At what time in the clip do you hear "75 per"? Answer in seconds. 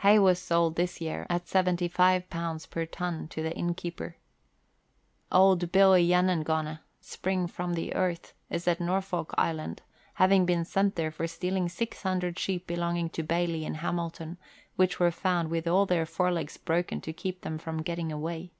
1.48-2.84